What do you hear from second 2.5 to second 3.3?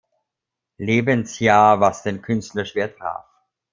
schwer traf.